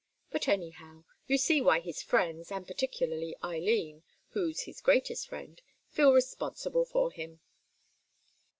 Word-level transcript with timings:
But 0.31 0.47
anyhow, 0.47 1.03
you 1.27 1.37
see 1.37 1.61
why 1.61 1.79
his 1.79 2.01
friends, 2.01 2.51
and 2.51 2.65
particularly 2.65 3.35
Eileen, 3.43 4.01
who's 4.29 4.61
his 4.61 4.81
greatest 4.81 5.29
friend, 5.29 5.61
feel 5.91 6.11
responsible 6.11 6.85
for 6.85 7.11
him." 7.11 7.39